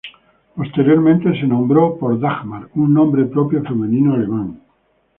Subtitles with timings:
[0.55, 4.59] Posteriormente se nombró por Dagmar, un nombre propio femenino alemán.